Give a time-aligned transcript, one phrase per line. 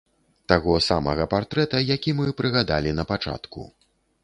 [0.53, 3.71] Таго самага партрэта, які мы прыгадалі напачатку.